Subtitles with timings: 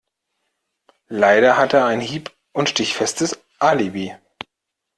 [1.09, 4.15] Leider hat er ein hieb- und stichfestes Alibi.